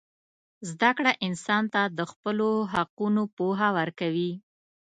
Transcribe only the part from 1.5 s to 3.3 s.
ته د خپلو حقونو